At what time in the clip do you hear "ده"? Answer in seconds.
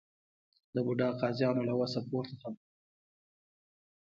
2.63-2.69